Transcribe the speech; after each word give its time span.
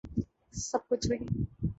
سَب 0.67 0.81
کُچھ 0.87 1.05
وہی 1.09 1.25